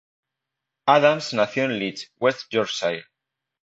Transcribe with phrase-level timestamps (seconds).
[0.87, 3.05] Adams nació en Leeds, West Yorkshire.